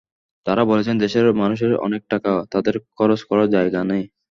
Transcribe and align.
তঁারা 0.45 0.63
বলেছেন, 0.65 0.95
দেশের 0.97 1.25
মানুষের 1.41 1.71
অনেক 1.85 2.01
টাকা, 2.09 2.31
তঁাদের 2.51 2.75
খরচ 2.91 3.19
করার 3.29 3.47
জায়গা 3.55 3.81
নেই। 3.83 4.03